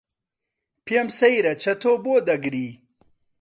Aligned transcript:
پێم 0.85 1.07
سەیرە 1.19 1.53
چەتۆ 1.61 1.91
بۆ 2.03 2.15
دەگری. 2.27 2.69